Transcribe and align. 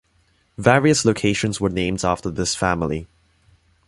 Various 0.57 1.05
locations 1.05 1.61
were 1.61 1.69
named 1.69 2.03
after 2.03 2.31
this 2.31 2.55
family. 2.55 3.05